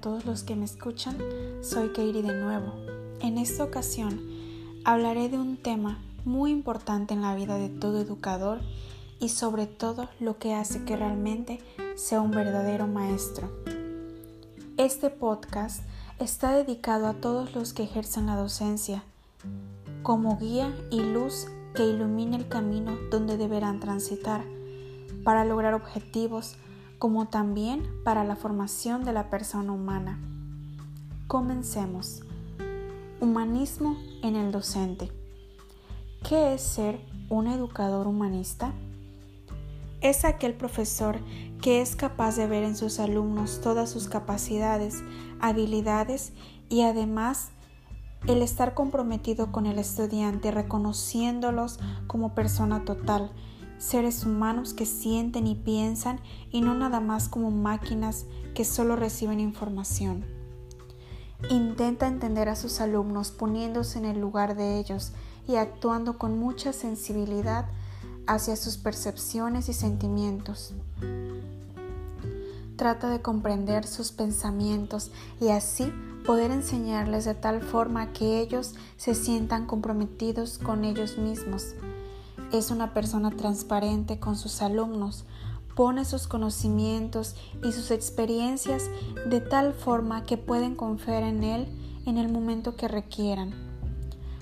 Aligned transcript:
todos 0.00 0.24
los 0.24 0.42
que 0.44 0.56
me 0.56 0.64
escuchan, 0.64 1.16
soy 1.60 1.90
Keiri 1.90 2.22
de 2.22 2.32
nuevo. 2.32 2.72
En 3.20 3.36
esta 3.36 3.64
ocasión 3.64 4.20
hablaré 4.84 5.28
de 5.28 5.36
un 5.38 5.58
tema 5.58 5.98
muy 6.24 6.50
importante 6.50 7.12
en 7.12 7.20
la 7.20 7.34
vida 7.34 7.58
de 7.58 7.68
todo 7.68 8.00
educador 8.00 8.60
y 9.20 9.28
sobre 9.28 9.66
todo 9.66 10.08
lo 10.18 10.38
que 10.38 10.54
hace 10.54 10.84
que 10.84 10.96
realmente 10.96 11.60
sea 11.96 12.22
un 12.22 12.30
verdadero 12.30 12.86
maestro. 12.86 13.50
Este 14.78 15.10
podcast 15.10 15.84
está 16.18 16.54
dedicado 16.54 17.06
a 17.06 17.14
todos 17.14 17.54
los 17.54 17.74
que 17.74 17.82
ejercen 17.82 18.26
la 18.26 18.36
docencia 18.36 19.02
como 20.02 20.38
guía 20.38 20.74
y 20.90 21.00
luz 21.00 21.46
que 21.74 21.84
ilumine 21.84 22.36
el 22.36 22.48
camino 22.48 22.96
donde 23.10 23.36
deberán 23.36 23.80
transitar 23.80 24.44
para 25.24 25.44
lograr 25.44 25.74
objetivos 25.74 26.56
como 27.00 27.28
también 27.28 27.82
para 28.04 28.24
la 28.24 28.36
formación 28.36 29.04
de 29.04 29.14
la 29.14 29.30
persona 29.30 29.72
humana. 29.72 30.20
Comencemos. 31.26 32.20
Humanismo 33.20 33.96
en 34.22 34.36
el 34.36 34.52
docente. 34.52 35.10
¿Qué 36.28 36.52
es 36.52 36.60
ser 36.60 37.00
un 37.30 37.46
educador 37.46 38.06
humanista? 38.06 38.74
Es 40.02 40.26
aquel 40.26 40.52
profesor 40.52 41.18
que 41.62 41.80
es 41.80 41.96
capaz 41.96 42.36
de 42.36 42.46
ver 42.46 42.64
en 42.64 42.76
sus 42.76 43.00
alumnos 43.00 43.62
todas 43.62 43.88
sus 43.88 44.06
capacidades, 44.06 45.02
habilidades 45.40 46.34
y 46.68 46.82
además 46.82 47.48
el 48.26 48.42
estar 48.42 48.74
comprometido 48.74 49.52
con 49.52 49.64
el 49.64 49.78
estudiante, 49.78 50.50
reconociéndolos 50.50 51.80
como 52.06 52.34
persona 52.34 52.84
total, 52.84 53.32
seres 53.80 54.24
humanos 54.24 54.74
que 54.74 54.84
sienten 54.84 55.46
y 55.46 55.54
piensan 55.54 56.20
y 56.52 56.60
no 56.60 56.74
nada 56.74 57.00
más 57.00 57.28
como 57.28 57.50
máquinas 57.50 58.26
que 58.54 58.64
solo 58.64 58.94
reciben 58.94 59.40
información. 59.40 60.24
Intenta 61.48 62.06
entender 62.06 62.50
a 62.50 62.56
sus 62.56 62.80
alumnos 62.82 63.30
poniéndose 63.30 63.98
en 63.98 64.04
el 64.04 64.20
lugar 64.20 64.54
de 64.54 64.78
ellos 64.78 65.12
y 65.48 65.56
actuando 65.56 66.18
con 66.18 66.38
mucha 66.38 66.74
sensibilidad 66.74 67.66
hacia 68.26 68.54
sus 68.56 68.76
percepciones 68.76 69.70
y 69.70 69.72
sentimientos. 69.72 70.74
Trata 72.76 73.08
de 73.08 73.22
comprender 73.22 73.86
sus 73.86 74.12
pensamientos 74.12 75.10
y 75.40 75.48
así 75.48 75.90
poder 76.26 76.50
enseñarles 76.50 77.24
de 77.24 77.34
tal 77.34 77.62
forma 77.62 78.12
que 78.12 78.40
ellos 78.40 78.74
se 78.98 79.14
sientan 79.14 79.66
comprometidos 79.66 80.58
con 80.58 80.84
ellos 80.84 81.16
mismos 81.16 81.74
es 82.52 82.70
una 82.70 82.92
persona 82.94 83.30
transparente 83.30 84.18
con 84.18 84.36
sus 84.36 84.62
alumnos, 84.62 85.24
pone 85.74 86.04
sus 86.04 86.26
conocimientos 86.26 87.36
y 87.62 87.72
sus 87.72 87.90
experiencias 87.90 88.90
de 89.26 89.40
tal 89.40 89.72
forma 89.72 90.24
que 90.24 90.36
pueden 90.36 90.74
confiar 90.74 91.22
en 91.22 91.44
él 91.44 91.68
en 92.06 92.18
el 92.18 92.30
momento 92.30 92.76
que 92.76 92.88
requieran. 92.88 93.54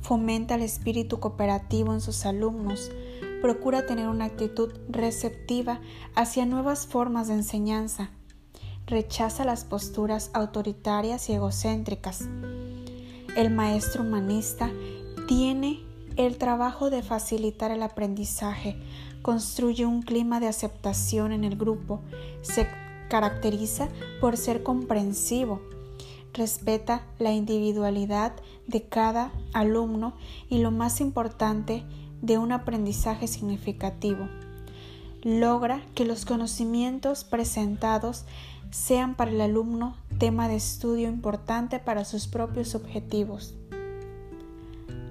Fomenta 0.00 0.54
el 0.54 0.62
espíritu 0.62 1.20
cooperativo 1.20 1.92
en 1.92 2.00
sus 2.00 2.24
alumnos, 2.24 2.90
procura 3.42 3.86
tener 3.86 4.08
una 4.08 4.24
actitud 4.26 4.72
receptiva 4.88 5.80
hacia 6.14 6.46
nuevas 6.46 6.86
formas 6.86 7.28
de 7.28 7.34
enseñanza, 7.34 8.10
rechaza 8.86 9.44
las 9.44 9.64
posturas 9.64 10.30
autoritarias 10.32 11.28
y 11.28 11.34
egocéntricas. 11.34 12.22
El 13.36 13.50
maestro 13.50 14.02
humanista 14.02 14.70
tiene 15.28 15.89
el 16.16 16.38
trabajo 16.38 16.90
de 16.90 17.02
facilitar 17.02 17.70
el 17.70 17.82
aprendizaje 17.82 18.76
construye 19.22 19.86
un 19.86 20.02
clima 20.02 20.40
de 20.40 20.48
aceptación 20.48 21.32
en 21.32 21.44
el 21.44 21.56
grupo. 21.56 22.00
Se 22.42 22.66
caracteriza 23.08 23.88
por 24.20 24.36
ser 24.36 24.62
comprensivo. 24.62 25.60
Respeta 26.32 27.02
la 27.18 27.32
individualidad 27.32 28.32
de 28.66 28.82
cada 28.84 29.32
alumno 29.52 30.14
y 30.48 30.58
lo 30.58 30.70
más 30.70 31.00
importante, 31.00 31.84
de 32.22 32.38
un 32.38 32.52
aprendizaje 32.52 33.26
significativo. 33.26 34.28
Logra 35.22 35.82
que 35.94 36.04
los 36.04 36.24
conocimientos 36.24 37.24
presentados 37.24 38.24
sean 38.70 39.14
para 39.14 39.30
el 39.30 39.40
alumno 39.40 39.96
tema 40.18 40.48
de 40.48 40.56
estudio 40.56 41.08
importante 41.08 41.78
para 41.78 42.04
sus 42.04 42.28
propios 42.28 42.74
objetivos. 42.74 43.54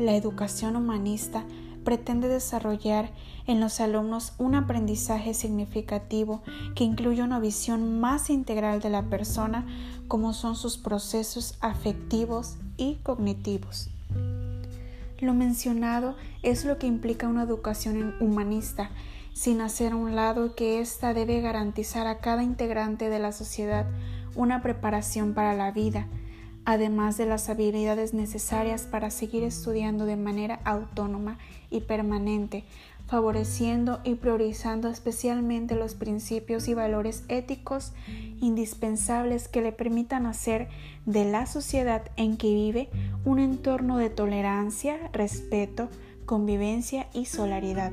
La 0.00 0.16
educación 0.16 0.76
humanista 0.76 1.44
pretende 1.84 2.26
desarrollar 2.26 3.10
en 3.46 3.60
los 3.60 3.80
alumnos 3.80 4.32
un 4.38 4.54
aprendizaje 4.54 5.34
significativo 5.34 6.40
que 6.74 6.84
incluye 6.84 7.22
una 7.22 7.38
visión 7.38 8.00
más 8.00 8.30
integral 8.30 8.80
de 8.80 8.88
la 8.88 9.02
persona 9.02 9.66
como 10.08 10.32
son 10.32 10.56
sus 10.56 10.78
procesos 10.78 11.58
afectivos 11.60 12.56
y 12.78 12.94
cognitivos. 13.02 13.90
Lo 15.18 15.34
mencionado 15.34 16.16
es 16.42 16.64
lo 16.64 16.78
que 16.78 16.86
implica 16.86 17.28
una 17.28 17.42
educación 17.42 18.14
humanista, 18.20 18.88
sin 19.34 19.60
hacer 19.60 19.92
a 19.92 19.96
un 19.96 20.16
lado 20.16 20.54
que 20.54 20.80
ésta 20.80 21.12
debe 21.12 21.42
garantizar 21.42 22.06
a 22.06 22.20
cada 22.20 22.42
integrante 22.42 23.10
de 23.10 23.18
la 23.18 23.32
sociedad 23.32 23.86
una 24.34 24.62
preparación 24.62 25.34
para 25.34 25.52
la 25.52 25.72
vida, 25.72 26.08
además 26.64 27.16
de 27.16 27.26
las 27.26 27.48
habilidades 27.48 28.14
necesarias 28.14 28.82
para 28.82 29.10
seguir 29.10 29.44
estudiando 29.44 30.04
de 30.04 30.16
manera 30.16 30.60
autónoma 30.64 31.38
y 31.70 31.80
permanente, 31.80 32.64
favoreciendo 33.06 34.00
y 34.04 34.14
priorizando 34.14 34.88
especialmente 34.88 35.74
los 35.74 35.94
principios 35.94 36.68
y 36.68 36.74
valores 36.74 37.24
éticos 37.28 37.92
indispensables 38.40 39.48
que 39.48 39.62
le 39.62 39.72
permitan 39.72 40.26
hacer 40.26 40.68
de 41.06 41.24
la 41.24 41.46
sociedad 41.46 42.10
en 42.16 42.36
que 42.36 42.54
vive 42.54 42.88
un 43.24 43.40
entorno 43.40 43.98
de 43.98 44.10
tolerancia, 44.10 45.10
respeto, 45.12 45.88
convivencia 46.24 47.08
y 47.12 47.24
solidaridad. 47.24 47.90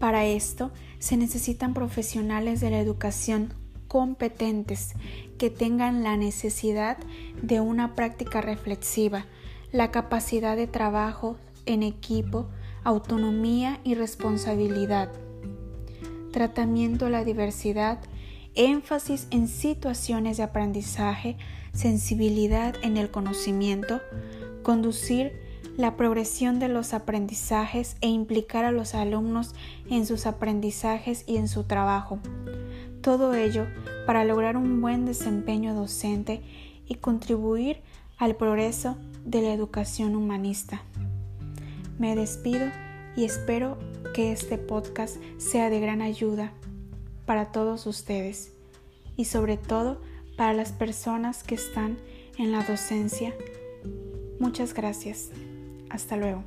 Para 0.00 0.26
esto 0.26 0.72
se 0.98 1.16
necesitan 1.16 1.72
profesionales 1.72 2.60
de 2.60 2.70
la 2.70 2.80
educación 2.80 3.54
competentes 3.94 4.94
que 5.38 5.50
tengan 5.50 6.02
la 6.02 6.16
necesidad 6.16 6.98
de 7.40 7.60
una 7.60 7.94
práctica 7.94 8.40
reflexiva, 8.40 9.24
la 9.70 9.92
capacidad 9.92 10.56
de 10.56 10.66
trabajo 10.66 11.36
en 11.64 11.84
equipo, 11.84 12.48
autonomía 12.82 13.78
y 13.84 13.94
responsabilidad, 13.94 15.12
tratamiento 16.32 17.04
de 17.04 17.12
la 17.12 17.22
diversidad, 17.22 18.00
énfasis 18.56 19.28
en 19.30 19.46
situaciones 19.46 20.38
de 20.38 20.42
aprendizaje, 20.42 21.36
sensibilidad 21.72 22.74
en 22.82 22.96
el 22.96 23.12
conocimiento, 23.12 24.00
conducir 24.64 25.40
la 25.76 25.96
progresión 25.96 26.58
de 26.58 26.66
los 26.66 26.94
aprendizajes 26.94 27.96
e 28.00 28.08
implicar 28.08 28.64
a 28.64 28.72
los 28.72 28.96
alumnos 28.96 29.54
en 29.88 30.04
sus 30.04 30.26
aprendizajes 30.26 31.22
y 31.28 31.36
en 31.36 31.46
su 31.46 31.62
trabajo, 31.62 32.18
todo 33.04 33.34
ello 33.34 33.66
para 34.06 34.24
lograr 34.24 34.56
un 34.56 34.80
buen 34.80 35.04
desempeño 35.04 35.74
docente 35.74 36.42
y 36.86 36.94
contribuir 36.94 37.82
al 38.16 38.34
progreso 38.34 38.96
de 39.26 39.42
la 39.42 39.52
educación 39.52 40.16
humanista. 40.16 40.82
Me 41.98 42.16
despido 42.16 42.66
y 43.14 43.24
espero 43.24 43.78
que 44.14 44.32
este 44.32 44.56
podcast 44.56 45.18
sea 45.36 45.68
de 45.68 45.80
gran 45.80 46.00
ayuda 46.00 46.54
para 47.26 47.52
todos 47.52 47.86
ustedes 47.86 48.54
y 49.18 49.26
sobre 49.26 49.58
todo 49.58 50.00
para 50.38 50.54
las 50.54 50.72
personas 50.72 51.42
que 51.42 51.56
están 51.56 51.98
en 52.38 52.52
la 52.52 52.64
docencia. 52.64 53.34
Muchas 54.40 54.72
gracias. 54.72 55.28
Hasta 55.90 56.16
luego. 56.16 56.42